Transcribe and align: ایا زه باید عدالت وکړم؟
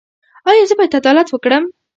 ایا 0.49 0.63
زه 0.69 0.75
باید 0.77 0.97
عدالت 0.99 1.27
وکړم؟ 1.31 1.63